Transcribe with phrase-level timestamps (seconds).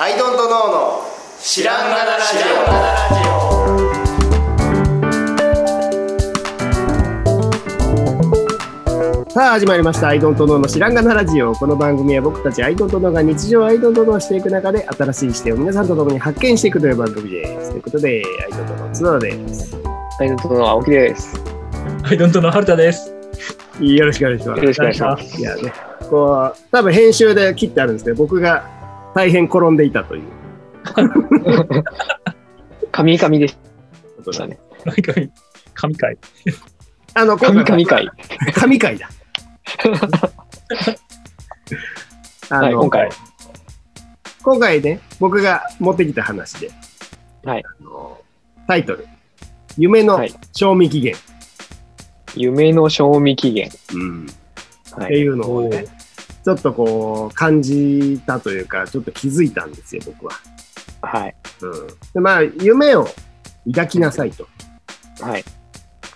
[0.00, 1.00] アイドントノーの
[1.40, 2.36] 知らんがなラジ
[9.26, 9.32] オ。
[9.32, 17.70] さあ始まりました「アイドントノーの知らんがなラジオ」この番組は僕たちアイドントノーが日常アイドントノーしていく中で新しい視点を皆さんと共に発見していくという番組です。
[17.70, 19.76] ということでアイドントノー津田です。
[20.20, 21.42] アイドントノー青木です。
[22.04, 23.12] アイドントノー春田です。
[23.80, 24.60] よろしくお願いします。
[24.60, 25.40] よろしくお願いします。
[25.40, 25.72] いやね
[26.08, 28.77] こう多分編集で切ってあるんですけど僕が
[29.14, 30.22] 大変転んでいたという
[32.92, 33.56] 神々でし
[34.16, 34.58] ことだね。
[34.84, 35.32] 神々、
[35.74, 36.18] 神回。
[37.14, 38.10] あの、神々会。
[38.54, 39.08] 神回だ。
[42.50, 43.08] あの、はい、今回。
[44.42, 46.70] 今回ね、僕が持ってきた話で、
[47.44, 47.64] はい。
[47.64, 48.18] あの
[48.66, 49.06] タイトル、
[49.76, 51.14] 夢の賞味期限。
[52.34, 53.70] 夢の賞味期限。
[53.94, 54.26] うん。
[54.92, 55.84] はっていうのをね、
[56.48, 60.32] ちょっとこう、感じたというか、ちょっと気づいたんですよ、僕は。
[61.02, 61.36] はい。
[61.60, 61.86] うん。
[62.14, 63.06] でまあ、夢を
[63.66, 64.48] 抱きなさいと。
[65.20, 65.44] はい。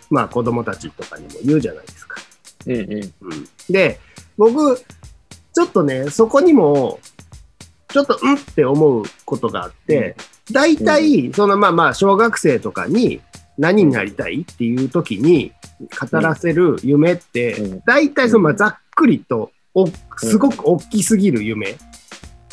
[0.08, 2.16] まあ、子供たちとかにも言うじゃないですか。
[2.64, 2.80] うんうん。
[2.80, 3.48] うん。
[3.68, 4.00] で、
[4.38, 6.98] 僕、ちょっとね、そこにも、
[7.88, 10.16] ちょっと、うんって思うことがあって、
[10.50, 13.20] 大体、そのまあまあ、小学生とかに
[13.58, 15.52] 何になりたいっていう時に
[16.10, 19.86] 語らせる夢ってうん、大体そのまあざっくりと、お
[20.18, 21.76] すごく大きすぎる夢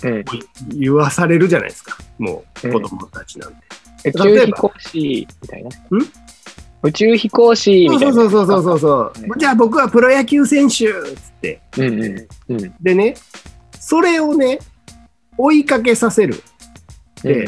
[0.03, 0.25] うん。
[0.69, 1.97] 言わされるじゃないですか。
[2.17, 3.57] もう、子供たちなんて。
[4.05, 5.69] 宇宙飛行士みたいな。
[6.83, 8.13] 宇宙飛行士みたいな。
[8.13, 9.21] そうそうそうそうそう。
[9.21, 11.61] ねじゃあ僕はプロ野球選手っつって。
[11.77, 12.53] うんうん。
[12.53, 12.73] うん。
[12.81, 13.15] でね、
[13.77, 14.59] それをね、
[15.37, 16.35] 追いかけさせる。
[17.23, 17.47] で、うん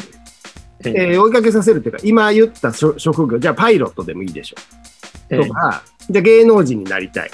[0.83, 4.55] えー追いかけさせるっていうか、今言った職職業、じゃあパイロットでもいいでしょ。
[5.29, 7.31] うんとか、じゃあ芸能人になりたい。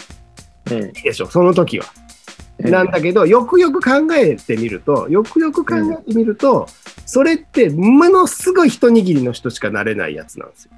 [0.72, 1.86] うんいいでしょ、その時は。
[2.60, 6.68] うんなんだけど、よくよく考えてみると、よくよく考えてみると、
[7.06, 10.72] それってものすごい一握りの人しかなれないやつなんですよ。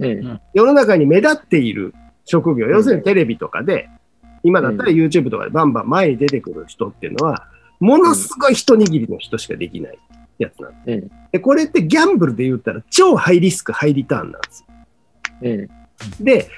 [0.00, 0.40] うん。
[0.54, 2.70] 世の中に目立っている職業、ん。
[2.70, 3.88] 要するにテレビとかで、
[4.42, 7.48] 今だったら YouTube とかでバンバン前に出てくる人っていうのは、
[7.80, 9.98] ものすごい一握りの人しかできない
[10.38, 11.04] やつなんです。
[11.04, 11.10] うん。
[11.32, 14.68] で、これってギャンブルで言ったら超ハイリスク、ハイリターンなんですよ。
[15.42, 16.24] うん。
[16.24, 16.48] で、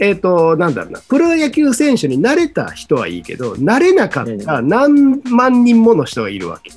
[0.00, 6.72] えっ、と、なんだろうな、プロ野球選手になれた人はいいけど、なれなかった何万人もの人がいるわけ。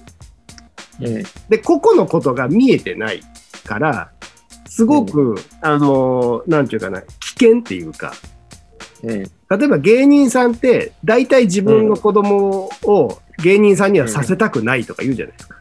[1.06, 3.22] うんで、個々のことが見えてない
[3.66, 4.12] から、
[4.68, 8.14] すごく、あのーなんていうかな、危険っていうか、
[9.03, 15.56] うん例えば芸人さんって、大体自分の子供を芸人さんにはさせたくないとか言うじゃないですか。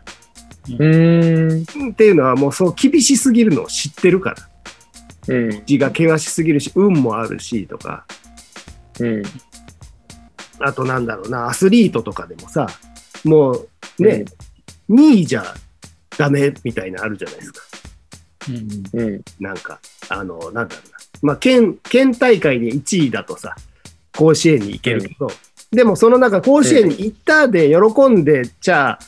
[0.78, 1.90] うん。
[1.92, 4.36] っていうのはもうそう厳しすぎるのを知ってるから。
[5.28, 5.62] うん。
[5.66, 8.04] 字が険しすぎるし、運もあるしとか、
[9.00, 9.22] うん。
[10.60, 12.66] あとなんだろうな、アスリートとかでもさ、
[13.24, 13.68] もう
[13.98, 14.24] ね、
[14.88, 15.54] 2位じゃ
[16.16, 17.60] ダメみたいなのあるじゃないですか。
[18.96, 19.22] うん。
[19.40, 20.98] なんか、あの、なんだろうな。
[21.22, 23.56] まあ、県、県大会で1位だとさ、
[24.16, 25.30] 甲子園に行けるけど、
[25.70, 28.98] でもその中、甲子園に行ったで喜んでちゃ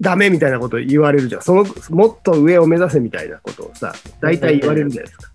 [0.00, 1.42] ダメみたいなこと言われるじゃん。
[1.42, 5.30] その、もっと上を目指せみたいなことをさ、大体言われるじゃないですか。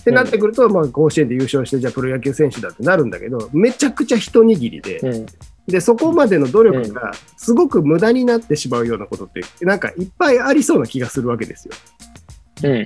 [0.00, 5.26] ってなってくると、まあ、甲子園で優勝して、じゃあプロ野球選手だってなるんだけど、めちゃくちゃ一握りで、うん
[5.66, 11.74] で、そこまでの努力がすごく無駄になってしまうようなことって、なんかいっぱいありそうな気がするわけですよ。
[12.64, 12.84] うん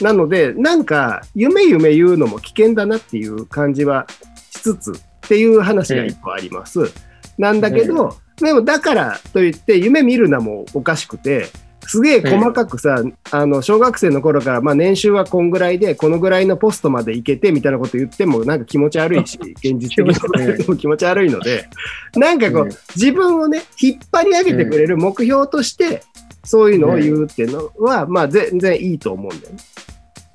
[0.00, 4.06] なので、なんか、夢夢言うのも危険だなっていう感じは
[4.52, 6.92] しつつっていう話が一個あります。
[7.38, 11.46] なんだけど、でもだからといって夢見るのもおかしくて、
[11.88, 21.66] すげえ細かくさ、あの、小学生の頃から、まあ年収はこんぐらいで、このぐらいのポストまで行けてみたいなこと言ってもなんか気持ち悪いし、 現実的にこと言っても気持ち悪いので、
[22.14, 26.02] なんかこう、うん自分をね、引っ張り上げてくれる目標として、
[26.44, 29.62] そういうのを言うっていうのは、まあ全然いいと思うんだよね。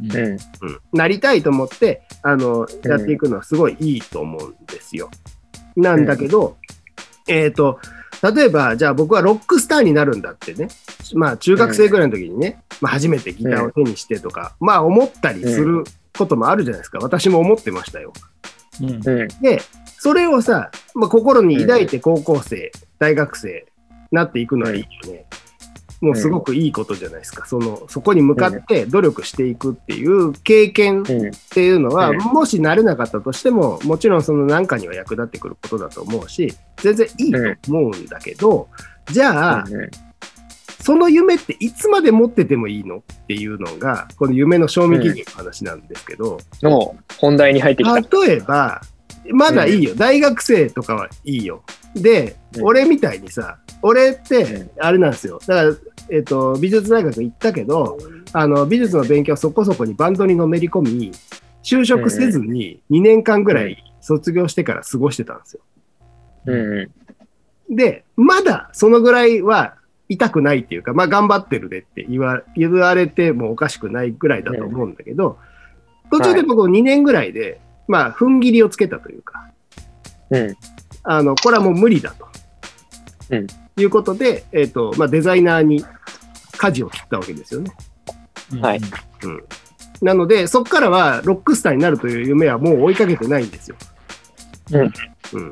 [0.01, 0.69] うん。
[0.69, 5.11] うん、なりたいと思ってあのやっていくのはすごいいいと思うんですよ。
[5.75, 6.57] なんだけど、
[7.27, 7.79] えっ、と
[8.35, 10.69] 例えばじゃあ僕はロックスターになるんだってね。
[11.13, 15.83] まあ中学生ぐらいの時にね、まあ、初めてギターを手にしてとか、まあ思ったりする
[16.17, 16.99] こともあるじゃないですか。
[16.99, 18.13] 私も思ってましたよ。
[19.41, 19.61] で
[19.99, 23.65] それをさ、まあ、心に抱いて高校生、大学生
[24.11, 25.25] なっていくのはいいよね。
[26.03, 27.45] もうすごくいいことじゃないですか。
[27.45, 31.03] その、そこに向かって努力していくっていう経験うん。
[31.03, 31.03] っ
[31.49, 32.17] ていうのは、うん。
[32.17, 38.67] もし慣れなかったとしても、もちろんその何かには役立ってくることだと思うし、全然いいと思うんだけど、
[39.09, 39.65] じゃあ、
[40.81, 48.25] その夢っていつまで持っててもいいのっていうのが、この夢の賞味期限の話なんですけど、の本題に入ってきた。
[48.25, 48.81] 例えば、
[49.31, 49.95] まだいいよ。
[49.95, 51.63] 大学生とかはいいよ。
[51.95, 55.39] で、うん俺みたいにさ、俺ってうん、あれなんですよ。
[55.47, 55.75] だから、
[56.11, 57.97] えっ、と、美術大学行ったけど、
[58.31, 61.11] あの、美術の勉強そこそこにバンドにのめり込み、
[61.63, 65.61] 就職せずに2年間ぐらい卒業してから過ごしてたんですよ。
[66.45, 66.91] うんう
[67.69, 69.75] で、まだそのぐらいは
[70.09, 75.39] 痛くないっていうか、まあ頑張ってるでって言わ言われてもおかしくないぐらいだと思うんだけど、
[76.11, 79.49] 途中で僕2年ぐらいで、まあ踏ん切りをつけたというか、
[80.31, 80.35] ん。
[80.35, 80.57] うん。
[81.03, 82.27] あの、これはもう無理だと。
[83.29, 85.83] うんいうことで、えっ、と、まあデザイナーに
[86.57, 87.71] 舵を切ったわけですよね。
[88.61, 88.81] はい
[89.23, 89.43] うん。
[90.01, 93.77] なので、そこからはロックスターになるという夢はもう追いかけてないんですよ。
[94.71, 94.93] うん。
[95.33, 95.51] うん。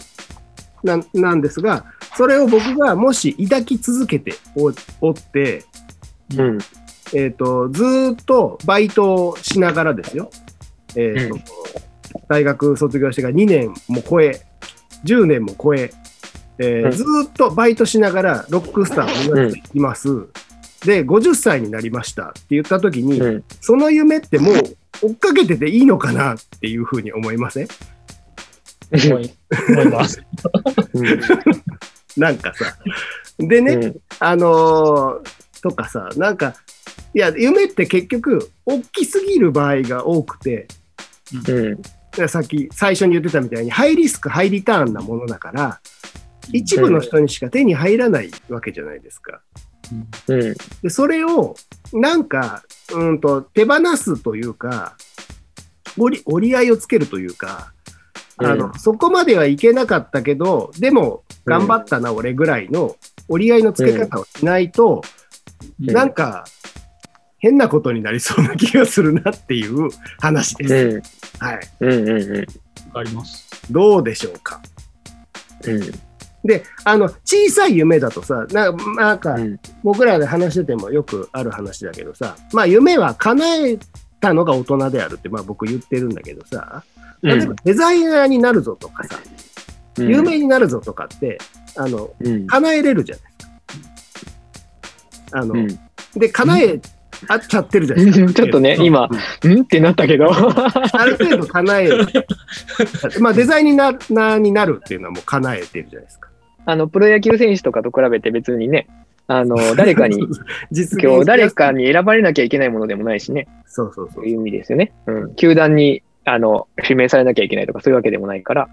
[0.84, 1.86] ななんですが、
[2.16, 5.66] それを僕がもし抱き続けておおって、
[6.38, 6.58] うん。
[7.14, 10.30] えっ、と、ずーっとバイトをしながらですよ。
[10.96, 11.44] えっ、と、うん
[12.28, 14.42] 大学卒業してから2年も超え、
[15.06, 15.92] 10年も超え、
[16.60, 20.28] えーうんずーっとバイトしながらロックスターを目指しています。
[20.86, 23.44] で、50歳になりましたって言った時に、うん。
[23.62, 24.56] その夢ってもう
[25.02, 27.68] 追っかけてていいのかなっていうふうに思いません？
[28.94, 29.32] 思い
[29.70, 30.22] 思います。
[32.18, 32.78] なんかさ。
[33.40, 36.56] でね、うんあのーとかさ、なんか、
[37.14, 40.68] いや、夢って結局、大きすぎる場合が多くて、
[41.48, 41.82] うん。
[42.28, 45.80] さっき最初に言ってたみたいに、ハイリスク、ハイリターンなものだから、
[46.52, 49.42] 一部の人にしか手に入らないわけじゃないですか。
[50.28, 50.56] うん。
[50.82, 51.56] で、それを、
[51.94, 52.64] なんか、
[52.94, 54.96] うんと、手放すというか、
[55.98, 57.74] 折り折り合いをつけるというか、
[58.38, 62.96] あの、うそこまではいけなかったけど、でも、頑張ったな、俺ぐらいの
[63.28, 65.12] 折り合いのつけ方をしないと、うん
[65.82, 66.46] なんか、
[67.42, 69.90] 変なことになりそうな気がするなっていう
[70.20, 70.74] 話です。
[70.74, 71.46] うん。
[71.46, 71.60] はい。
[71.82, 71.92] うん。
[71.92, 72.10] うん。
[72.10, 72.40] うん。
[72.40, 73.50] わかります。
[73.70, 74.62] どうでしょうか？
[75.66, 75.82] うん。
[76.44, 83.80] で、あの、小さい夢だとさ、ななんか、うん僕らで話しててもよくある話だけどさ、まあ、夢は叶え
[84.20, 86.84] たのが大人であるって、まあ、僕言ってるんだけどさ、
[87.24, 89.20] 例えばデザイナーになるぞとかさ、
[89.98, 91.40] 有名になるぞとかって、
[91.76, 92.46] あの、うん。
[92.48, 95.40] 叶えれるじゃないですか。
[95.40, 95.68] あの、うん。
[96.16, 96.80] で、叶え
[97.28, 98.34] あっちゃってるじゃないですか。
[98.34, 100.32] ちょっとね、今、んってなったけど。
[100.32, 102.08] ある程度叶える。
[103.20, 106.30] まあ、デザイナーになるっていうのはもう叶えてるじゃないですか。
[106.66, 108.88] あの、プロ野球選手とかと比べて別にね、
[109.28, 110.28] あの、誰かに、
[110.72, 111.86] 実現今日誰かに。
[111.86, 114.94] に選ばれなきゃいけないものでもないしね、そうそうそうそういう意味ですよね。
[115.08, 115.36] うん。
[115.36, 118.70] 球団に、あの、指名されなきゃいけないとかそういうわけでもないから、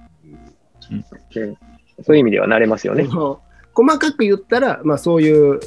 [0.91, 1.57] うんうん。
[2.03, 3.05] そういう意味ではなれますよね。
[3.05, 5.61] 細かく言ったら、まあそういう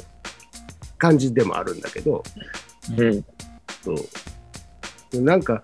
[0.98, 2.22] 感じでもあるんだけど、
[2.96, 3.24] うん。
[3.82, 5.62] そうなんか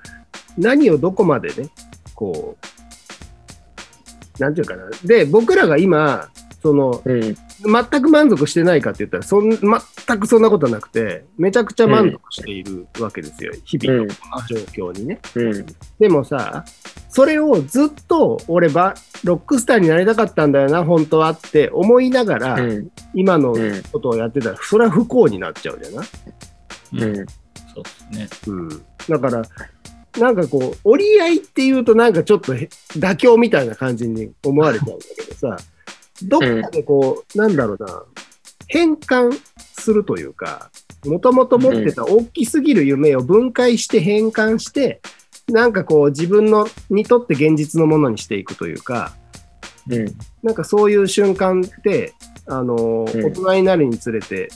[0.59, 1.71] 何をどこまでね、
[2.15, 2.57] こ
[4.39, 4.85] う、なんていうかな。
[5.05, 6.29] で、僕らが今、
[6.63, 7.37] その、うん。
[7.61, 14.07] 全く満足してないかって言ったらそん、全くそんなことなくて、めちゃくちゃ満足しているわけですよ、日々の
[14.49, 15.21] 状況にね。
[15.35, 15.67] うん。
[15.99, 16.65] でもさ、
[17.09, 18.95] それをずっと俺ば、
[19.25, 22.89] ロックスターになりたかったんだよな、本当はって思いながら、うん。
[23.15, 23.83] 今のうん。
[23.93, 26.09] ことをやってたら、それは不幸になっちゃうじゃない、
[26.93, 27.27] うん。
[27.75, 28.55] そうですね。
[28.55, 28.69] うん、
[29.09, 29.43] だから、
[30.19, 35.57] なんかこう、折り合いっていうと、なんかちょっとへ妥協みたいな感じに思われちゃうんだけどさ、
[36.23, 38.03] どっかでこう、なんだろうな、
[38.67, 40.71] 変換するというか、
[41.07, 45.01] もともと持ってた大きすぎる夢を分解して変換して、
[45.49, 49.15] なんかこう、自分のにとって現実のものにしていくというか、
[49.89, 50.07] うん。
[50.43, 52.13] なんかそういう瞬間って、
[52.47, 54.49] あの、うん大人になるにつれて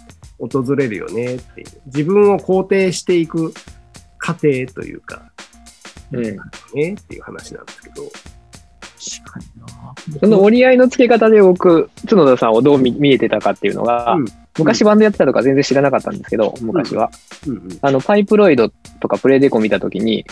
[0.49, 1.67] 訪れるよねっていう。
[1.87, 3.55] 自分を肯定していく
[4.19, 5.31] 過程というか、
[6.11, 6.23] うん。
[6.23, 8.03] ねっていう話なんですけど。
[8.03, 10.21] 確かにな。
[10.21, 14.27] その折り合いのつけ方で僕、角田さんをどう見見えてたかっていうのが、うん
[14.59, 17.11] 昔バンドやってたとか全然知らなかったんですけど、昔は。
[17.47, 18.69] うんあの、パイプロイド
[19.01, 20.27] とかプレイデコ見たときに。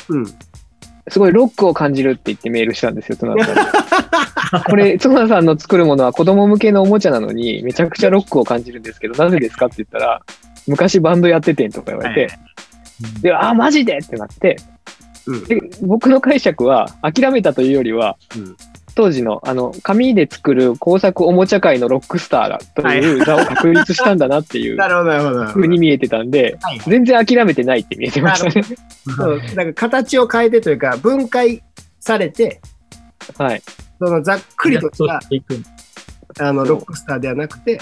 [1.09, 3.61] すごいロックを感じるって言ってメールしたんですよ、角田さんに。
[4.69, 10.23] これ、角田さんの作るものは子供向けのおもちゃなのに、めちゃくちゃロックを感じるんですけど、なぜですかって言ったら、
[10.67, 12.35] 昔バンドやっててんとか言われて、
[13.23, 13.99] で、あ、マジで？
[13.99, 14.57] ってなって、
[15.26, 15.45] うん。
[15.45, 18.57] で僕の解釈は、諦めたというよりは、うん
[18.95, 25.55] 当時の、あの、紙で作る工作おもちゃ界のロックスターだという座を確立したんだなっていう なるほど、なるほどなるほど。
[25.55, 28.64] 風に見えてたんで、はいはい全然諦めてないって見えてましたね。
[29.07, 31.62] そうだから形を変えてというか、分解
[32.00, 32.61] されて、
[33.38, 33.62] はい。
[34.00, 35.21] そのざっくりとした。
[36.38, 37.78] あのロックスターではなくて、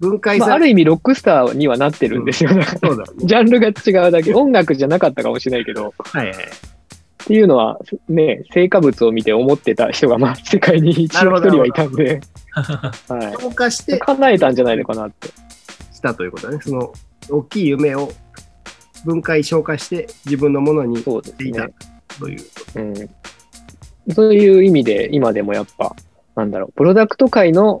[0.00, 2.50] 分解まあ、されて、ある意味ロックスターにはなってるんですよ。
[2.54, 3.12] だからそうだね。
[3.18, 6.34] ジャンルが違うだけ、音楽じゃなかったかもしれないけど、はいはい。
[6.34, 7.78] っていうのは、
[8.08, 12.20] ね、成果物を見て思ってた人が、まあ、世界に一人はいたんで、
[12.54, 12.92] は
[13.38, 13.86] 消化しい。
[13.86, 15.28] て叶えたんじゃないのかなって。
[15.92, 16.60] したということだね。
[16.62, 16.92] その
[17.30, 18.10] 大きい夢を
[19.04, 21.74] 分解消化して自分のものにそうですしていたね。
[22.18, 22.44] という。
[22.76, 22.94] うん。
[24.14, 25.94] そういう意味で、今でもやっぱ、
[26.36, 27.80] なんだろう、プロダクト界の、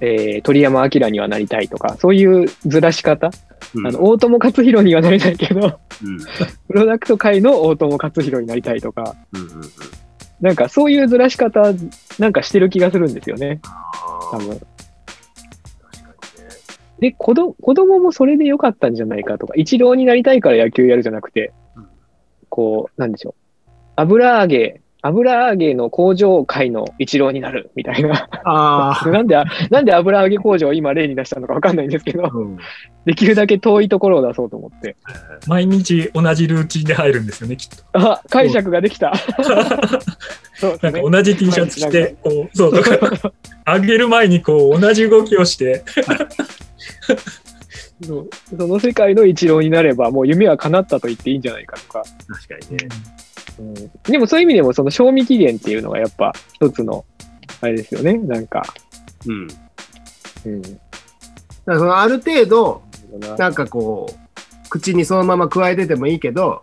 [0.00, 3.30] えー鳥山明にはなりたいとか、そういうずらし方、
[3.74, 3.86] うん。
[3.86, 6.18] あの大友克洋にはなりたいけど、うん。
[6.68, 9.60] プロダクト界の大友克洋になりたいとか、うんうんうん。
[10.40, 11.74] なんかそういうずらし方、
[12.18, 13.60] なんかしてる気がするんですよね、
[14.30, 14.60] 多分。
[17.00, 21.88] で、子ど子供もそれで良かったんじゃないかとか、一郎になりたいから野球やるじゃなくてうん、
[22.48, 23.34] こう、なんでしょう。
[23.96, 28.28] 油揚げ、油揚げの工場界の一郎になるみたいな。
[28.44, 29.36] あ なんで、
[29.70, 32.58] なんで油揚げ工場を今例に出したのかわかんないんですけどー、、うん
[33.08, 34.94] できるだけ遠いところを出そうと思って。
[35.46, 37.82] 毎日同じルーチンで入るんですよね、きっと。
[37.94, 39.14] あ、解釈ができた。
[40.54, 40.78] そうね。
[40.82, 43.32] なんか同じ T シャツ着て、こう、そうとか、
[43.64, 45.84] 上げる前にこう、同じ動きをして、
[48.02, 52.02] その世界の一郎になれば、もう夢は叶ったと言っていいんじゃないかとか。
[52.28, 52.88] 確かにね。
[53.58, 53.74] うん、
[54.04, 57.04] でもそういう意味でも、その賞味期限っていうのがやっぱ一つの、
[57.60, 58.14] あれですよね。
[58.14, 58.62] なんか。
[59.26, 59.48] うん。
[59.48, 59.60] だか
[60.46, 60.62] うん。
[61.66, 62.82] らそのある程度、
[63.18, 66.62] ななんかこう、口にそのまま加えててもいいけど、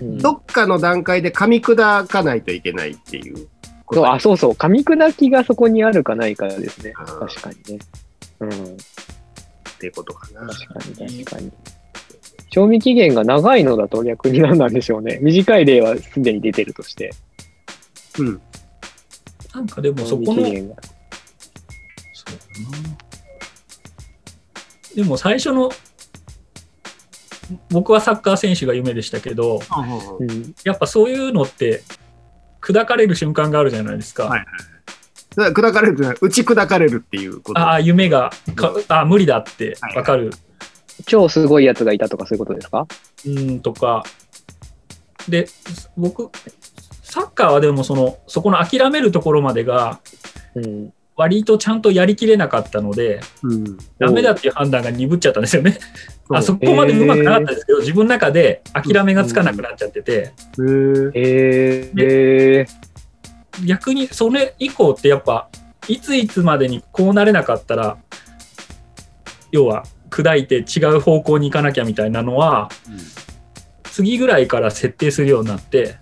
[0.00, 3.48] うんどっかの段階で噛み砕かないといけないっていう
[3.86, 4.52] ことそうあ、そうそう。
[4.52, 6.92] 噛み砕きがそこにあるかないかですね。
[6.98, 7.84] うん確かにね。
[8.40, 8.50] うん。
[8.50, 8.54] っ
[9.78, 10.46] ていうことかな。
[10.46, 11.52] 確かに、確かに。
[12.50, 15.18] 賞味期限が長いのだと逆に何なんでしょうね。
[15.22, 17.12] 短い例はすでに出てるとして。
[18.18, 18.40] うん。
[19.54, 20.76] なんかでもそ賞この、味期限が。
[22.12, 22.96] そうだな。
[24.94, 25.70] でも最初の、
[27.70, 29.60] 僕はサッカー選手が夢でしたけど、
[30.18, 30.54] うん。
[30.64, 31.82] やっぱそういうのって、
[32.62, 34.24] 砕かれる瞬間があるじゃないですか。
[34.24, 34.44] はい
[35.36, 37.60] だから砕かれるっていうのは打ち砕かれるっていうこと。
[37.60, 40.32] ああ、夢がか、あ無理だってわかる。
[41.04, 42.86] 超すごいやつがいたとかそういうことですか？
[43.26, 44.02] うん、とか。
[45.28, 45.48] で、
[45.96, 46.30] 僕、
[47.02, 50.00] サッカーはでもその、そこの諦めるところまでが、
[50.54, 50.92] うん。
[51.18, 53.78] 割とちゃんとやりきれなかったので、うん。
[53.98, 55.78] ダメだっていう判断が鈍っちゃったんですよね。
[56.28, 62.66] あそそこまでうまくなかったですけど、自分の中で諦めがつかなくなっちゃってて、へーえー、え
[63.64, 65.48] 逆にそれ以降ってやっぱ、
[65.88, 67.96] いついつまでにこうなれなかったら、
[69.52, 72.68] 要は砕いて違う方向に行かなきゃみたいなのは、
[73.84, 75.96] 次ぐらいから設定するようになって、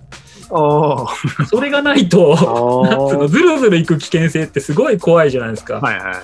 [0.51, 1.47] ああ。
[1.47, 5.81] それがないと、ー、なんつうの、あずるずるいく危険性ってすごい怖いじゃないですか。
[5.81, 6.23] はいはいはいはい。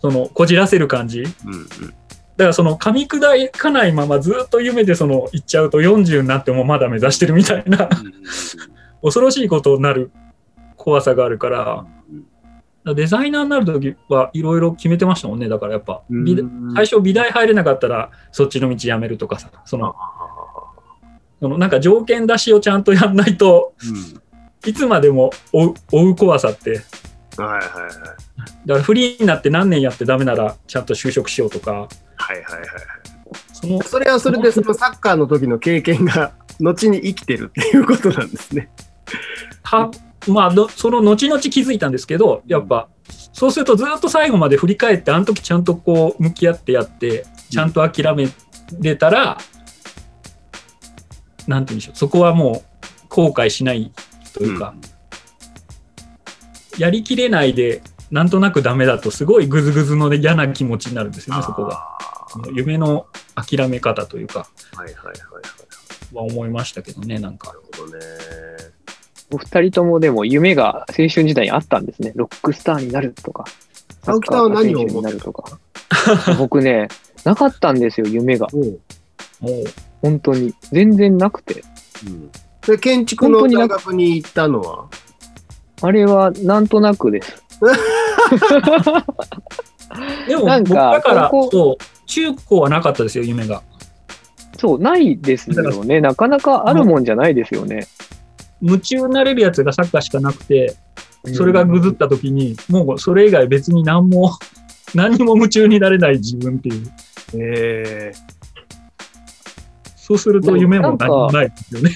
[0.00, 1.22] その、こじらせる感じ。
[1.22, 1.64] だうんうん。
[1.66, 1.94] か
[2.38, 7.88] らその、噛み砕かないままずっと夢でその、行っちゃうと40になってもまだ目指してるみたいな、
[9.02, 10.10] 恐ろしいことになる
[10.76, 11.86] 怖さがあるから
[12.84, 15.48] デザイナーになるときはいろいろ決めてましたもんね。
[15.48, 16.36] だからやっぱ、美
[16.74, 19.94] 最初美大入れなかったらそっちの道やめるとかさ、その、
[21.40, 23.74] そのなんか条件出しをちゃんとやんないと
[24.66, 26.82] いつまでも追う追う怖さって
[27.38, 27.44] うん。
[27.44, 27.92] はいはいはい。
[28.66, 32.64] だからフリーになって何年やってダメならちゃんと就職しようとかはいはいはい。
[33.52, 38.70] そのそれはそれでそのサッカーの時の経験が後に生きてるっていうことなんですね。
[40.26, 42.88] はまあどその後々気づいたんですけどやっぱ
[43.32, 48.28] そうするとずっと最後まで振り返ってあの時ちゃんとこう向き合ってやってちゃんと諦め
[48.80, 49.38] れたら、
[51.46, 53.92] なんて言うんでしょうそこはもう後悔しない
[54.32, 54.74] というか、
[56.78, 61.98] やりきれないでなんとなくダメだとすごいグズグズの嫌な気持ちになるんですよねそこが。
[62.52, 66.14] 夢の諦め方というかはいはいはいはい。
[66.14, 67.48] は思いましたけどねなんか。
[67.48, 68.04] なるほどね。
[69.34, 72.12] お二人ともでも夢が青春時代にあったんですね。
[72.14, 73.44] ロックスターになるとか。
[74.06, 75.58] 青木さんは何をサッカー選手になるとか。
[76.38, 76.88] 僕ね、
[77.24, 78.46] なかったんですよ、夢が。
[80.00, 80.54] 本当に。
[80.70, 81.64] 全然なくて。
[82.06, 82.30] うん、
[82.66, 84.86] で建築の大学に行ったのは？
[85.82, 87.42] あれはなんとなくです。
[90.28, 91.76] でもなんか僕だからそう
[92.06, 93.62] 中高はなかったですよ夢が
[94.58, 96.00] そう、ないですよね。
[96.00, 97.86] なかなかあるもんじゃないですよね。
[98.64, 100.76] 夢中になれるやつがサッカーしかなくて
[101.32, 104.32] それがぐずった時に、もうそれ以外別に何も
[104.94, 106.90] 何にも夢中になれない自分っていう。
[107.36, 108.12] え
[109.96, 111.90] そうすると夢も何もないですよね。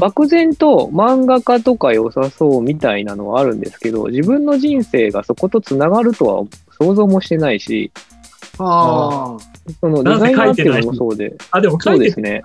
[0.00, 6.44] 漠然と漫画家とか良さそうみたいなのはあるんですけど、自分の人生がそことつながるとは
[6.80, 8.13] 想像もしてないし、ー、
[8.58, 9.54] ああ。
[9.80, 12.42] そのデザイナーっていうのもそうで、あ、でも書いてるそうですね。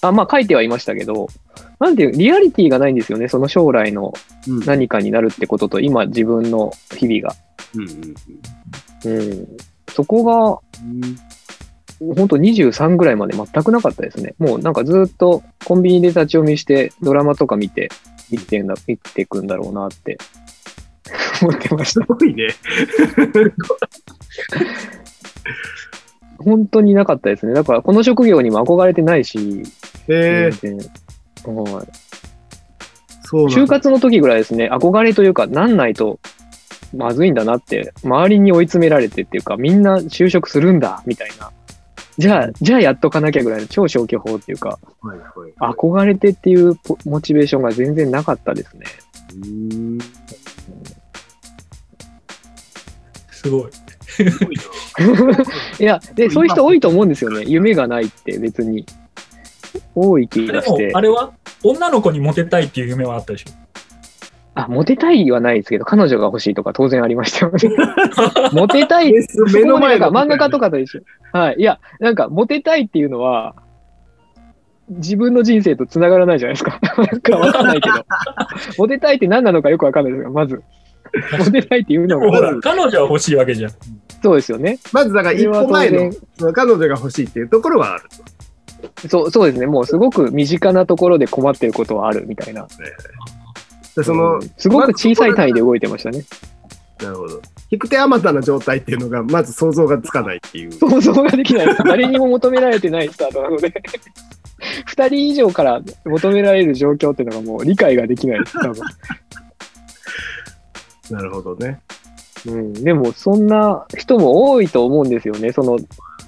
[0.00, 1.28] あまあ書いてはいましたけど、
[1.78, 4.12] なんていう、リアリティがないんですよね、その将来の
[4.48, 7.34] うん何かになるってことと、今自分の日々が。
[7.74, 7.88] うん
[9.04, 9.56] うんうん。
[9.88, 10.60] そこが、
[12.14, 14.34] 本当23ぐらいまで全くなかったですね。
[14.38, 17.88] もうなんかずっとコンビニで立ち読みして、ドラマとか見て、
[18.30, 20.18] 生きてんだ、生きていくんだろうなって
[21.42, 22.00] 思ってました。
[22.04, 22.48] すごいね。
[26.38, 27.54] 本当になかったですね。
[27.54, 29.62] だからこの職業にも憧れてないし、
[30.08, 30.88] えー、全然。
[31.54, 31.86] はい。
[33.22, 36.20] そう就活の時ぐらいですね、憧れというか、なんないと
[36.94, 41.50] まずいんだなって、周りに追い詰められてっていうか、みんな就職するんだ、みたいな。
[42.18, 45.74] じゃあ、じゃあやっとかなきゃぐらいの超消去法っていうか、はいはい。
[45.74, 48.86] 憧れてっていうポモチベーションが全然なかったですね。
[49.34, 49.98] うーん
[53.46, 54.56] すごい。
[55.80, 57.44] いや、で、そういう人多いと思うんですよね。
[57.46, 58.84] 夢がないって別に。
[59.94, 61.00] 多い気でがしても、あ。
[61.00, 63.50] れは女の子にモテたいっていう夢はあったでしょ？
[64.54, 67.58] あ、モテたいはないですけど、彼女が欲しいとか当然ありましたよね。
[68.52, 71.00] モテたい目の前のそこまでなんか漫画家とかと一緒。
[71.32, 71.56] はい。
[71.58, 73.54] いや、なんか、モテたいっていうのは、
[74.88, 76.78] 自分の人生と繋がらないじゃないですか。
[76.96, 77.96] なんかわかんないけど。
[78.78, 80.62] モテたいって何なのかよくわかんないですが、まず。
[81.38, 83.72] モテたいっていうのほらが、彼女は欲しいわけじゃん。
[84.22, 84.78] そうですよね。
[84.92, 88.04] まずだから一歩前のその彼女が欲しいっていうところはある
[89.02, 89.08] と。
[89.08, 89.66] そう、そうですね。
[89.66, 92.66] もうすごく身近なところで困ってることはあるみたいな。
[93.96, 96.24] でその、うんすごく小さい単位で動いてましたね。
[97.00, 97.40] なるほど。
[97.70, 100.72] 引く手あまたな状態っていうのがまず想像がつかないっていう。
[100.72, 101.82] 想像ができないです。
[101.84, 103.72] 誰にも求められてないスタートなので。
[104.86, 108.74] 二人以上から求められる状況っていうのがもう理解ができないです、多分。
[111.10, 111.80] なるほどね。
[112.46, 115.52] うん、でも、そんな人も多いと思うんですよね。
[115.52, 115.78] その、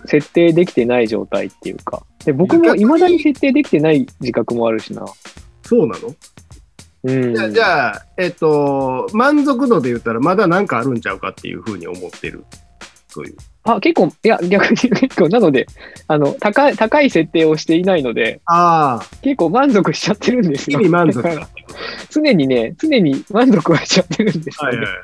[0.06, 2.02] 設定できてない状態っていうか。
[2.24, 5.04] で僕も未だに設定できてない自覚もあるしな。
[5.62, 6.14] そうなの、
[7.04, 7.34] うん。
[7.34, 12.44] じゃあじゃあ、えっと、満足度で言ったらまだなんかあるんちゃうかっていうふうに思ってる。
[13.08, 13.36] そういう。
[13.76, 15.66] あ、結構、いや、逆に 結構、なので、
[16.06, 20.78] あの、高い、高い設定をしていないので、ああ、結構満足しちゃってるんですよ。
[20.78, 21.22] 日々満足
[22.10, 24.76] 常にね、常に満足はしちゃってるんですよね。
[24.78, 25.02] はいはいはい。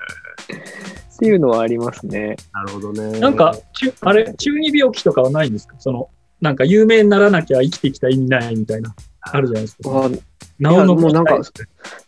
[1.14, 2.36] っていうのはありますね。
[2.52, 3.20] なるほどね。
[3.20, 5.76] なんか、中あれ、中二病気とかはないんですか？
[5.78, 6.08] その、
[6.40, 10.06] なんか有名にならなきゃ生きてきた意味ないみたいな、あるじゃないですか。
[10.06, 10.10] あ
[10.58, 11.52] なおのもうなんかなんて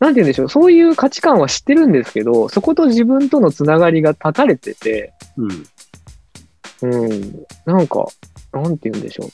[0.01, 5.67] 言うんでしょう、そういう価値観は知ってるんですけど、そこと自分とのつながりが断たれてて、うん。
[6.83, 8.07] うん、なんか、
[8.53, 9.29] なんて言うんでしょう。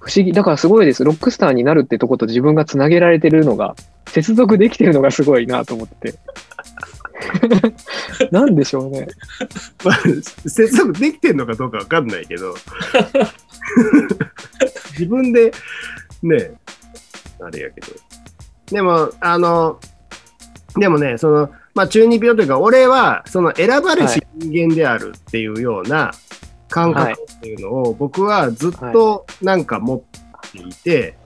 [0.00, 0.32] 不思議。
[0.32, 1.04] だからすごいです。
[1.04, 3.74] ロックスターになるってとこと自分がつなげられてるのが、
[4.06, 6.14] 接続できてるのがすごいなと思って。
[8.30, 9.08] なんでしょうね。
[9.84, 9.96] まあ、
[10.48, 12.54] 接続できてんのかどうかわかんないけど、
[14.92, 15.52] 自分で、
[16.22, 16.52] ね、
[17.40, 17.88] あれやけど。
[18.70, 19.78] でも、あの、
[20.76, 26.10] でもね、その、まあ、中二病というか、俺は、その選ばれし人間であるっていうような
[26.70, 30.00] 感覚っていうのを、僕はずっとなんか持っ
[30.52, 31.18] ていて、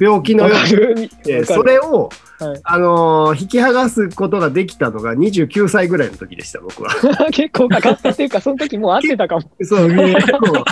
[0.00, 2.08] 病気のようにるでそれを、
[2.38, 6.94] はいあのー引き剥がすことができたのが29歳ぐらいの時でした、僕は。
[7.30, 9.42] 結構かかったっていうか、その時もう会ってたかも。
[9.62, 10.64] そう、結構、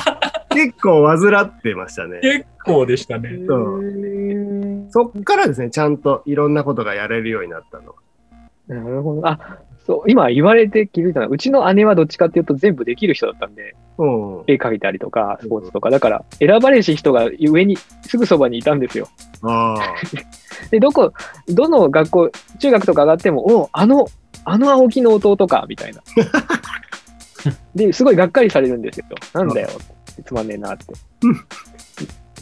[0.49, 2.21] 結構患ってましたね。
[2.23, 3.29] 結構でしたね。
[3.47, 3.83] そう
[4.91, 7.95] そっからですね、ちゃんといろんなことがやれるようになったの。
[8.69, 9.27] なるほど。
[9.27, 14.45] あ、そう、今言われて気づいたのは、うちの姉はどっちかっていうと全部できる人だったんで、うん。
[14.47, 19.09] 絵描いたりとか、スポーツとか、だから、選ばれし人が上に、すぐそばにいたんですよ。
[20.71, 21.13] で、どこ、
[21.49, 24.07] どの学校、中学とか上がっても、おあの、
[24.45, 26.03] あの青木の弟か、みたいな。
[27.75, 29.07] で、すごいがっかりされるんですよ。
[29.33, 29.69] なんだよ、
[30.27, 30.85] つまんねえなって
[31.23, 31.35] うん。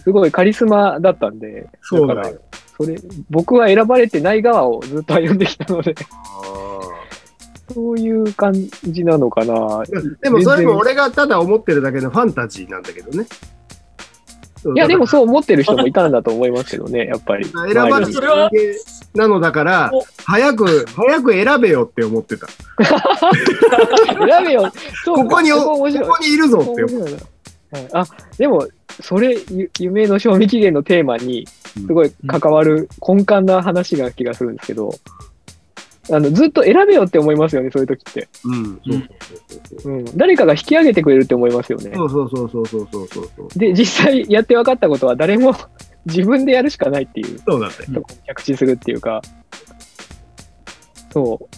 [0.07, 2.37] すごいカリスマだったんで、そうだだから、
[2.77, 2.97] それ、
[3.29, 5.97] 僕は選ばれてない側をずっと歩んできたので、
[7.75, 9.83] そういう感じなのかな。
[10.23, 13.27] でもそれも俺がただ思ってるだけのファンタジーなんだけどね。
[14.77, 17.47] いや、でもうそう思ってる人もいたんだと思いますけどね、やっぱり。
[17.51, 18.59] 選ばれしそれは人
[19.16, 22.47] 間なのだからお、早く、早く選べよって思ってた。
[24.25, 24.71] 選べよ。
[25.05, 27.19] そうここに、そここにいるぞって思面白いな
[27.70, 28.07] はい、あ
[28.38, 28.68] でも
[29.00, 29.37] それ
[29.79, 34.94] 夢の賞味期限のテーマにすごい関わる根幹な話な気がするんですけど、
[36.11, 38.29] あのずっと選べよって思いますよね、そういう時って。
[38.44, 38.81] うん、
[39.85, 41.92] うん、誰かが引き上げてくれるって思いますよね。
[41.94, 45.55] そうそうそうそうそうそうそうで、実際やって分かったことは、誰も
[46.07, 47.74] 自分でやるしかないっていう、そうだね。
[47.87, 49.20] とよ着地するっていうか、
[51.12, 51.57] そう。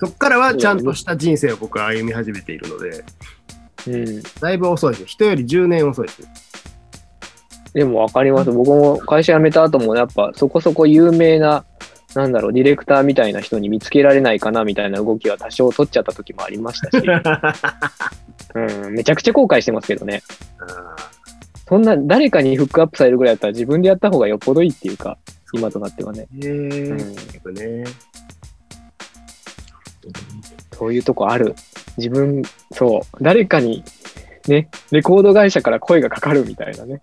[0.00, 3.04] そこからはちゃんとした人生を僕は歩み始めているので。
[3.86, 4.22] うん。
[4.40, 5.06] だいぶ遅いです。
[5.06, 6.22] 人より10年遅いです。
[7.74, 8.52] でもわかります。
[8.52, 11.64] 僕も会社辞めた後もやっぱそこそこ有名な、
[12.14, 17.04] なんだろう、ディレクターみたいな人に見つけられないかなみたいな動きは多少取っちゃった時もありましたし、
[18.54, 20.22] うん、めちゃくちゃ後悔してますけどね。
[20.60, 20.94] あ
[21.66, 25.16] そんな誰かにフックアップされるぐらいだったら自分でやった方がよっぽどいいっていうか、
[25.52, 26.26] 今となってはね。
[26.42, 26.98] え、うん、
[27.54, 27.84] ね。
[30.74, 31.54] そういうとこある。
[31.96, 33.84] 自分、そう、誰かに
[34.48, 37.00] ね、レコード会社から声がかかるみたいなね。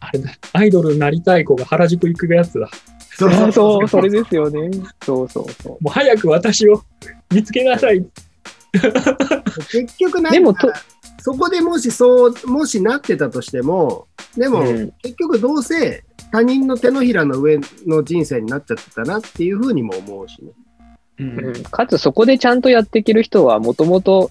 [0.00, 2.68] あれだ、アイドルになりたい子が原宿行くやつだ。
[3.10, 4.70] そそうそう、それですよね。
[5.04, 6.82] そうそうそもう早く私を
[7.30, 8.04] 見つけなさい。
[9.70, 10.72] 結局なんかでもと
[11.20, 14.50] そこでもしそう、もしなってたとしても、でう。
[14.50, 20.52] も、うん、結局どうせ他人の手のひらの上の人生になっちゃってたなっていうふうにも思うしね。
[21.20, 24.30] うんかつそこでちゃんとやっていける人はもともと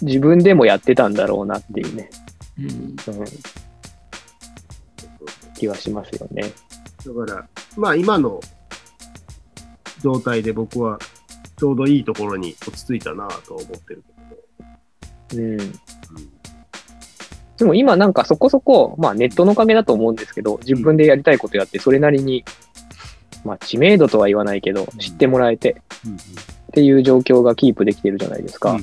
[0.00, 2.10] 自分でもやってたんだろうなっていうね、
[2.58, 2.96] うんうん、
[5.54, 6.52] 気はしますよね。
[7.06, 8.40] だから、まあ今の
[10.00, 10.98] 状態で僕は
[11.58, 14.04] ちょうどいいところに落ち着いたなとは思ってる
[15.30, 15.56] けどね。
[15.56, 15.72] うん。
[17.56, 22.44] でも今なんかそこそこ、まあネットのおかげだと思うんですけど、自分でやりたいことやって、それなりに、
[23.44, 25.82] まあ知名度とは言わないけど、知ってもらえて
[26.68, 28.78] っていう状況がキープできてるじゃないですか。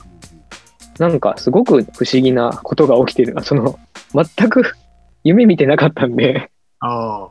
[1.00, 3.36] なんかすごく不思議なことが起きてる。
[3.44, 3.80] その、
[4.14, 4.64] 全く
[5.24, 7.30] 夢見てなかったんで、あ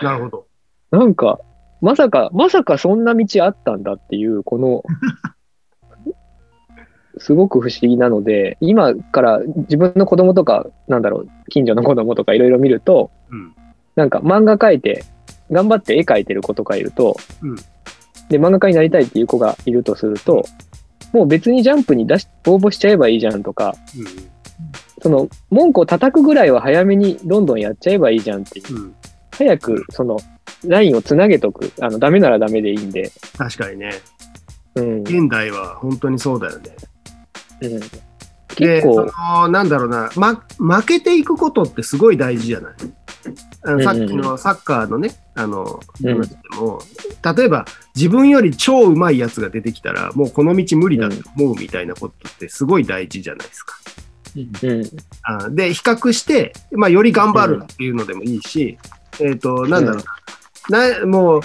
[0.00, 0.46] あ、なるほど。
[0.90, 1.40] なんか、
[1.80, 4.82] まさか、まさかそんな道あったんだっていう、この、
[7.18, 13.54] すごく不思議なので、今から自分の子供とか、なんだろう、近所の子供とかいろいろ見ると、うん。
[13.94, 15.04] なんか漫画描いて、
[15.50, 17.56] 頑張って絵描いてる子とかいると、うん
[18.28, 20.44] で、漫画家になりたいっていう子がいるとすると、
[21.12, 23.74] もう別にジャンプに出し、応募しちゃえばいいじゃんとか、
[25.02, 28.74] その、文句を叩くぐらいは早めにどんどんやっちゃえばいいじゃんっていう。
[28.74, 28.82] うん。
[28.82, 28.94] うん。
[29.30, 30.16] 早く、その、
[30.64, 31.70] ラインをつなげとく。
[31.80, 33.12] あの、ダメならダメでいいんで。
[33.36, 33.92] 確かにね。
[34.76, 35.00] うん。
[35.02, 36.70] 現代は本当にそうだよね。
[37.60, 37.86] うん、で、
[38.54, 42.72] 結構、そのなんだろうな、ま、負けていくことってすごい大事じゃない？
[43.62, 46.12] あのさっきのサッカーのね、あの、うん。
[46.14, 46.80] 話でも、
[47.36, 47.64] 例えば
[47.96, 53.74] 自分より超うまいやつが出てきたら、もうこの道無理だと思うみたいなことってすごい大事じゃないですか。
[54.36, 54.82] うん。
[55.22, 58.78] あで、比較して、まあ、より頑張るっていうのでもいいし、
[59.20, 61.40] えっ、と、なんだろうな、なもう、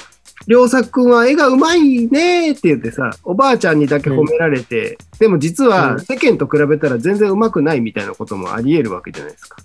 [0.48, 9.58] りょうさくんは絵がうまいねって言ってさ、おばあちゃんにだけ褒められて、でも実うんは世間と比べたら全然うまくないみたいなこともあり得るわけじゃないですか。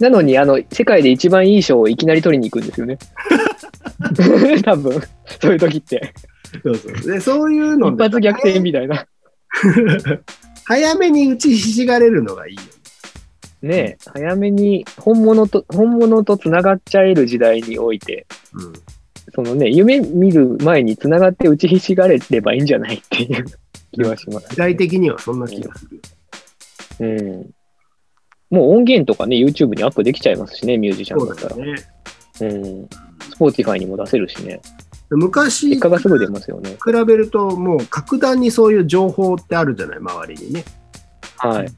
[0.00, 2.98] なのに、あの、世界で一番いい賞をいきなり取りに行くんですよね。
[4.64, 5.02] 多分、
[5.40, 6.14] そういう時って。
[6.62, 7.12] そうそう。
[7.12, 9.06] で、そういうの一発逆転みたいな。
[10.64, 12.68] 早めに打ちひしがれるのがいいよね。
[13.62, 18.72] ねえ早めに本物と、本物と繋がっちゃえる時代において、うん。
[19.36, 23.44] そのね、夢見る前に繋がって打ちひしがれればいいんじゃないっていう
[23.92, 24.48] 気はします。
[24.48, 26.00] 時代的にはそんな気がする。
[27.00, 27.50] うん。
[28.48, 31.54] もう音源とかね、YouTube にアップできちゃいますしね、ミュージシャンだったら。
[31.54, 31.74] そうね。
[32.40, 32.88] うん。
[33.34, 34.58] Spotify にも出せるしね。
[35.10, 36.70] 昔結果がすぐ出ますよね。
[36.70, 40.64] 比べると、もう格段にそういう情報ってあるじゃない、周りにね。
[41.36, 41.68] はい。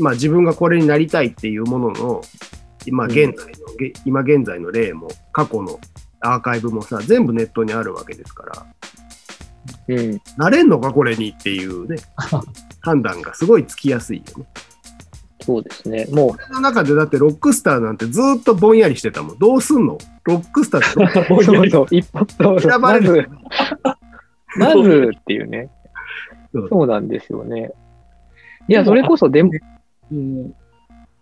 [0.00, 2.22] まあ、自分がこれになりたいっていうものの、
[2.86, 5.78] 今現在の、げ今現在の例も過去の
[6.24, 8.66] アーカイブもさ全部ネットにあるわけですから。
[9.88, 10.20] うん。
[10.36, 11.96] なれんのかこれにっていうね。
[12.80, 14.46] 判断がすごいつきやすいよね。
[15.40, 16.06] そうですね。
[16.10, 19.38] もこの中でだってロックスターなんてずーっとぼんやりしてたもん。
[19.38, 19.98] どうすんの？
[20.24, 21.34] ロックスターって。
[21.34, 23.30] う、 そうそう、 一歩、そうそう選ばまずれる、
[24.56, 25.70] まずっていうね。
[26.52, 26.68] そう。
[26.70, 27.72] そうなんですよね。
[28.68, 29.50] いや、それこそ、でも、
[30.10, 30.54] うん。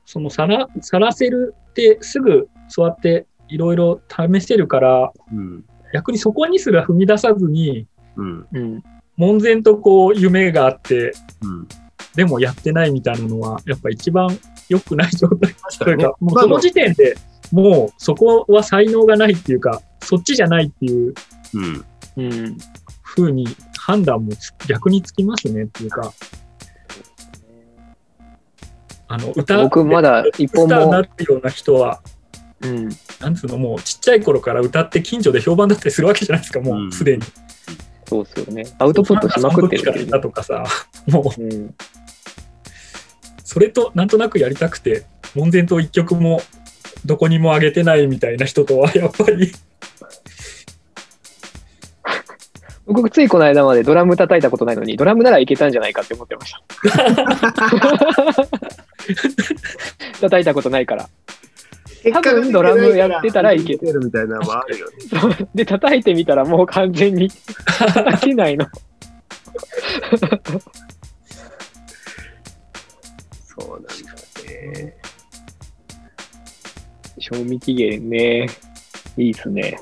[0.04, 7.86] そのさら、さらせるってすぐそうやっていろいろ試せるから、うん逆にそこにすら踏み出さずに、
[8.16, 8.82] うんうん。
[9.18, 11.12] 門前とこう夢があって、
[11.42, 11.68] うん
[12.14, 14.28] でもやってないみたいなのは、やっぱ一番
[14.68, 17.16] 良くない状態というか、もうまあその時点で
[17.52, 21.14] もうそこは才能がないっていうか、そっちじゃないっていう
[21.54, 21.84] うん
[22.16, 22.58] うん。
[23.02, 23.46] 風に
[23.78, 26.12] 判断もつ逆につきますねっていうか、
[29.08, 32.02] あの歌僕まだ一本もスターにな、ってるような人は、
[32.62, 32.88] うん。
[33.22, 37.22] なんつうの、もうちっちゃい頃から歌って近所で評判だったりするわけじゃないですか、もうすでに。
[38.08, 38.64] そうですよね。
[38.78, 40.64] アウトプットしまくってるっていうファンがその時からいたとかさ、
[41.08, 41.74] もううん。
[43.44, 45.04] それとなんとなくやりたくて、
[45.34, 46.42] 門前と一曲も
[47.06, 49.52] どこにも上げてないみたいな人とは、やっぱり、
[52.86, 56.62] 僕、ついこの間までドラム叩いたことないのに、ドラムならいけたんじゃないかって思ってました。
[60.20, 61.08] 叩いたことないから。
[62.10, 65.48] 多分ドラムやってたらいけるみたいなのもあるよね。
[65.54, 67.30] で、叩いてみたらもう完全に
[67.66, 68.66] 叩けないの。
[73.44, 73.88] そうなんだ
[74.50, 74.96] ね。
[77.18, 78.48] 賞味期限ね。
[79.16, 79.78] いいっすね。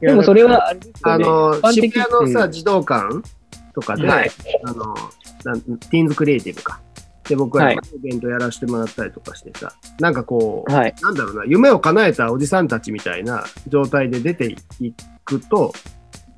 [0.00, 3.08] でもそれはあれですよね、あの、渋谷のさ、うん児童館
[3.74, 4.30] とかで、はい
[4.64, 6.80] あのティーンズクリエイティブか。
[7.28, 10.94] で、僕ははいイベントやらせてもらったりとかしてさ、なんかこう、はい。
[11.02, 14.92] なんだろうな、夢を叶えたおじさんたちみたいな状態で出てい
[15.24, 15.72] くと、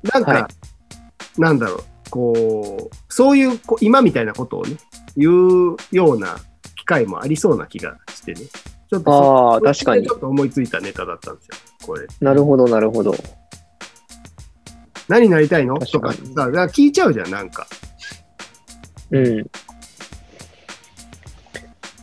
[0.03, 0.45] なんか、はい
[1.37, 4.75] なんだろう、こう、そういう今みたいなことをね、
[5.15, 6.35] 言うような
[6.75, 8.41] 機会もありそうな気がしてね。
[8.89, 10.11] ちょっとあ確かにち。
[10.11, 11.55] ょっと思いついたネタだったんですよ、
[11.87, 12.05] これ。
[12.19, 13.15] なるほど、なるほど。
[15.07, 15.79] 何になりたいの？
[15.79, 17.65] とかさ、だから聞いちゃうじゃん、なんか。
[19.11, 19.45] うん。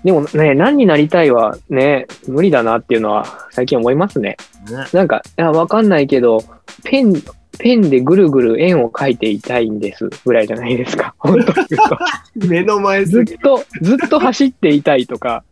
[0.05, 4.37] でもね、何になりたいはね、無理だなっていうのは最近思いますね。
[4.71, 6.45] ねなんか、いや、わかんないけど、
[6.85, 7.15] ペン、
[7.59, 11.15] ペンでぐるぐる円を描いていたいんですぐらいじゃないですか。
[11.19, 12.47] 本当に言うと。
[12.49, 15.43] 目の前ずっと、ずっと走っていたいとか、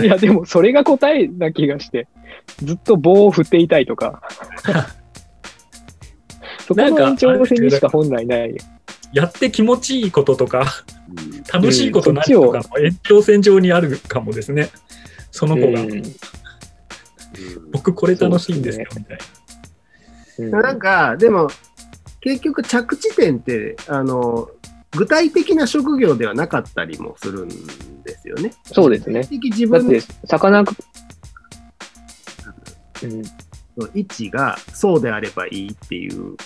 [0.00, 2.08] いや、でもそれが答えな気がして、
[2.62, 4.22] ずっと棒を振っていたいとか。
[6.66, 8.56] そこの延長線にしか本来ない。
[9.12, 10.64] やって気持ちいいこととか、
[11.10, 14.70] うん楽しいこと何とかの延長線上にあるかもですね。
[15.30, 16.02] その子が、うん。
[17.72, 19.18] 僕これ楽しいんですよ、みたい
[20.38, 21.48] うんなんか、でも、
[22.20, 24.48] 結局着地点って、あの、
[24.92, 27.48] 具体的な職業ではなかったりもするん
[28.02, 28.52] ですよね。
[28.64, 29.26] そうですね。
[29.26, 30.74] 的自分だって、魚く、
[33.02, 33.22] うん、
[33.76, 36.36] の位置がそうであればいいっていう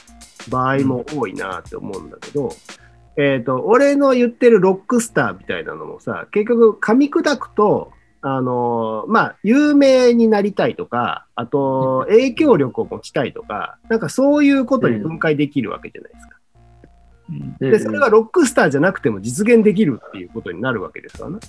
[0.49, 2.51] 場合も多いなって思うんだけど、
[3.19, 16.39] えっ、と、俺の言ってるロックスターみたいなのもさ、結局噛み砕くと、あのまあ、有名になりたいとか、あと、影響力を持ちたいとか、なんかそういうことに分解できるわけじゃないですか。
[17.61, 17.71] な。
[17.71, 21.41] で、それがロックスターじゃなくても実現できるっていうことになるわけですわな。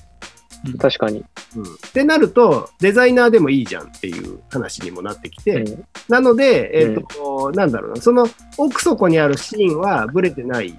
[0.79, 1.23] 確かに。
[1.55, 1.63] うん。
[1.63, 8.27] ってなると、デザイナーでもいいじゃんっていう話にもなってきて、うんなので、えっ、と、なんだろうな、その
[8.57, 10.77] 奥底にあるシーンはブレてない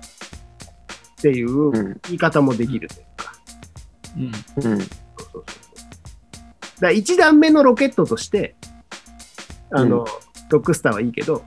[1.21, 2.01] っていううん。
[2.05, 3.33] 言い方もできるというか。
[4.17, 4.73] うん。
[4.73, 4.81] うん。
[4.81, 5.45] そうそうそう
[6.81, 8.57] だから1段目のロケットとして、
[9.71, 10.05] あの、うん。
[10.49, 11.45] ロックスターはいいけど、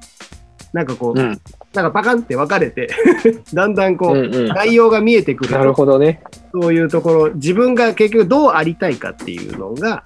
[0.73, 1.41] なんかこう、うん。
[1.73, 2.87] なんかパカンって分かれて、
[3.51, 4.47] だんだんこう、うんうん。
[4.49, 6.21] 内容が見えてくるとなるほどね。
[6.51, 10.03] そういうところ、自分が結局どうありたいかっていうのが、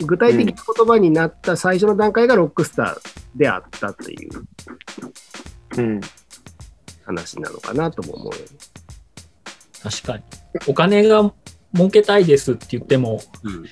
[0.00, 4.30] 具体的な言葉になった最初の段階がロックスターであったっていう。
[5.78, 6.00] うん。
[7.14, 8.32] 話なのかなとも思う。
[9.82, 10.22] 確かに。
[10.66, 11.32] お金が
[11.74, 13.64] 儲けたいですって言っても、うん。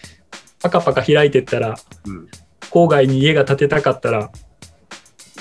[0.63, 1.77] パカパカ開いてったら、
[2.07, 2.29] うん。
[2.71, 4.31] 郊外に家が建てたかったら、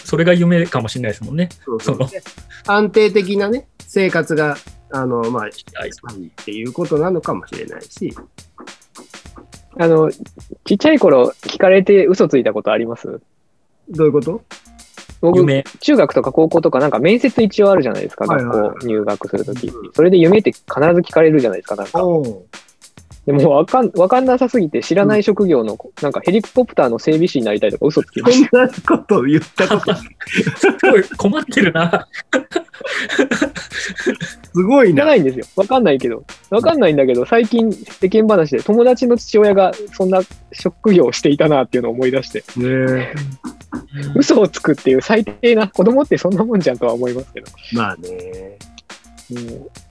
[0.03, 1.49] それが夢かもしれないですもんね。
[1.65, 1.97] そうそう。
[1.97, 2.09] そ
[2.71, 4.57] 安定的なね、生活が、
[4.91, 5.49] あの、まあ、っ
[6.43, 8.15] ていうことなのかもしれないし、
[9.77, 10.11] あの、
[10.65, 13.21] ちっちゃい頃聞かれて嘘ついたことあります？
[13.89, 14.43] どういうこと？
[15.21, 15.63] 僕、夢。
[15.79, 19.91] 中学とか高校とかなんか面接一応あるじゃないですか、学校入学するときうん。
[19.93, 22.01] それで夢って必ず聞かれるじゃないですか、なんか。
[23.27, 30.05] おでもわかん、わかんなさすぎて知らない職業の、なんかヘリコプターの整備士になりたいとか嘘つきましそんなこと言ったことす
[30.81, 32.07] ごい困ってるな。
[34.53, 34.93] すごいた。
[34.93, 35.11] 知らな。
[35.11, 35.45] ないんですよ。
[35.55, 36.23] わかんないけど。
[36.49, 43.13] わかんないんだけど、最近世間話で友達の父親がそんな職業をしていたなっていうのを思い出して、ね
[44.15, 47.47] 嘘をつくっていう最低な、子供ってそんなもんじゃんとは思いますけど。
[47.73, 48.57] まあね。
[49.31, 49.88] うん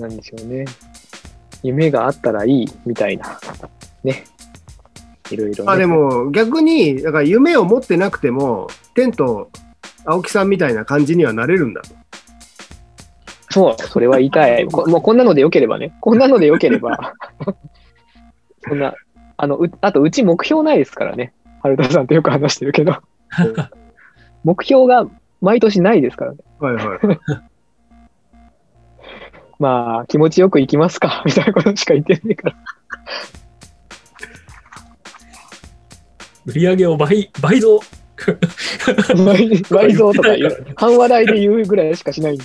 [0.00, 0.64] なんでしょうね。
[1.62, 3.38] 夢があったらいいみたいな。
[4.04, 4.24] ね。
[5.30, 5.66] いろいろ、ね。
[5.66, 9.50] まあでも逆に、だから夢を持ってなくても、テント、
[10.04, 11.88] 青木さんみたいな感じにはなれるんだと。
[13.50, 14.66] そう、それは言いたい。
[14.66, 15.94] こもうこんなのでよければね。
[16.00, 17.14] こんなのでよければ。
[18.66, 18.94] そんな、
[19.36, 21.32] あの、うあと、うち目標ないですからね。
[21.62, 22.96] 春田さんとよく話してるけど。
[24.44, 25.06] 目標が
[25.40, 26.38] 毎年ないですからね。
[26.60, 26.98] はいはい。
[29.58, 32.56] まあ、気持ちよく行きますか、 みたいなことしか言ってないから。
[36.46, 37.80] 売り上げを倍、倍増。
[39.24, 40.66] 倍倍増とか言う。
[40.76, 42.38] 半笑いで言うぐらいしかしない。
[42.38, 42.42] し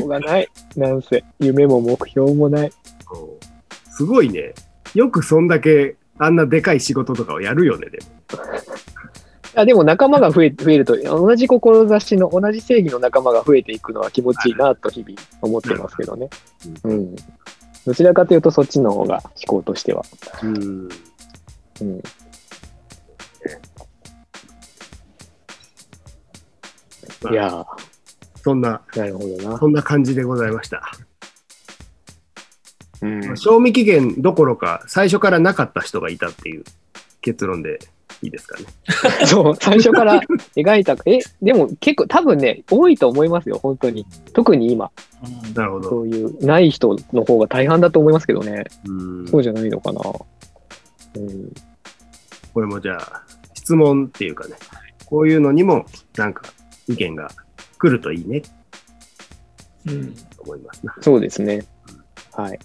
[0.00, 0.48] ょうがない。
[0.76, 2.72] なんせ、夢も目標もない。
[3.90, 4.54] すごいね。
[4.94, 8.06] よくそんだけあんなでかい仕事とかをやるよね、でも。
[9.54, 16.28] あでも仲間が増え増えると、同じ志の、同じ正義の仲間が増えていくのは気持ちいいなと日々思ってますけどね。
[16.84, 17.16] うん。
[17.86, 20.04] どちらかというとそっちの方が思考としては。
[20.42, 20.88] うん。
[21.80, 22.02] うん。
[27.30, 27.66] いやー、
[28.42, 29.58] そんな、なるほどな。
[29.58, 30.82] そんな感じでございました。
[33.00, 36.64] うん、賞味期限どころか、最初からなかった人がいたっていう
[37.20, 37.78] 結論で
[38.22, 38.66] いいですかね。
[39.26, 40.20] そう、最初から
[40.56, 40.96] 描いた。
[41.06, 44.06] え、でも結構多分ね、多いと思いますよ、本当に。
[44.32, 44.90] 特に今、
[45.54, 45.88] なるほど。
[45.90, 48.64] そういうない人の方が大半だと思いますけどね。
[48.86, 50.00] うんそうじゃないのかな。
[51.16, 51.52] うん、
[52.54, 53.22] これもじゃあ、
[53.54, 54.54] 質問っていうかね、
[55.06, 56.42] こういうのにもなんか
[56.88, 57.30] 意見が
[57.78, 58.42] 来るといいね
[59.86, 60.12] うん。
[60.12, 60.94] と思いますな。
[61.00, 61.64] そうですね。
[62.32, 62.58] はい。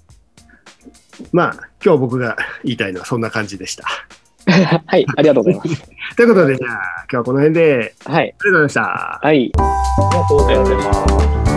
[1.32, 3.86] まあ、今日僕が言いたいのはそんな感じでした。
[4.86, 5.84] はい、ありがとうございます。
[6.16, 8.24] ということで、じゃあ、今日はこの辺で、はい。
[8.24, 9.20] ありがとうございました。
[9.22, 9.52] はい。
[9.56, 11.53] ありがとうございます。